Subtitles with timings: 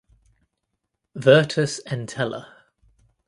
[1.13, 2.47] Virtus Entella